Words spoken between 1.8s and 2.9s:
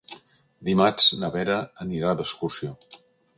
anirà d'excursió.